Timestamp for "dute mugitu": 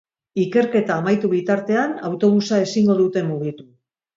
3.03-3.71